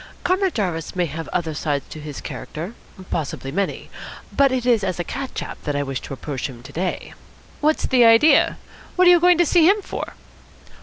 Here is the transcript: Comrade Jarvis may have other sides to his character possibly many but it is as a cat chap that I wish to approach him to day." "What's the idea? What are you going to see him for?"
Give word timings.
Comrade 0.23 0.55
Jarvis 0.55 0.95
may 0.95 1.05
have 1.05 1.27
other 1.27 1.53
sides 1.53 1.85
to 1.89 1.99
his 1.99 2.21
character 2.21 2.73
possibly 3.11 3.51
many 3.51 3.91
but 4.35 4.51
it 4.51 4.65
is 4.65 4.83
as 4.83 4.99
a 4.99 5.03
cat 5.03 5.35
chap 5.35 5.59
that 5.63 5.75
I 5.75 5.83
wish 5.83 6.01
to 6.01 6.13
approach 6.15 6.49
him 6.49 6.63
to 6.63 6.73
day." 6.73 7.13
"What's 7.59 7.85
the 7.85 8.03
idea? 8.03 8.57
What 8.95 9.07
are 9.07 9.11
you 9.11 9.19
going 9.19 9.37
to 9.37 9.45
see 9.45 9.69
him 9.69 9.79
for?" 9.83 10.13